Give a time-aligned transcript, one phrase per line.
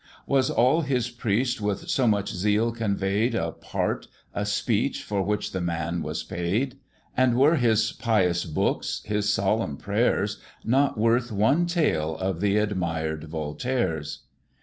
[0.25, 4.07] Was all his priest with so much zeal convey'd A part!
[4.33, 5.03] a speech!
[5.03, 6.79] for which the man was paid!
[7.15, 13.25] And were his pious books, his solemn prayers, Not worth one tale of the admir'd
[13.25, 14.21] Voltaire's?